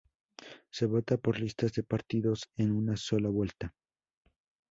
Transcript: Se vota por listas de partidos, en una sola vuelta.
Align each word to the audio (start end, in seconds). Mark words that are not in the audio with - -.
Se 0.71 0.87
vota 0.87 1.15
por 1.19 1.39
listas 1.39 1.73
de 1.73 1.83
partidos, 1.83 2.49
en 2.57 2.71
una 2.71 2.97
sola 2.97 3.29
vuelta. 3.29 3.75